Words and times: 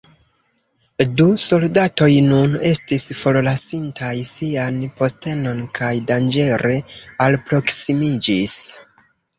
Du 1.19 1.27
soldatoj 1.43 2.07
nun 2.29 2.57
estis 2.71 3.05
forlasintaj 3.19 4.11
sian 4.33 4.83
postenon 5.03 5.63
kaj 5.81 5.95
danĝere 6.15 6.83
alproksimiĝis. 7.29 8.63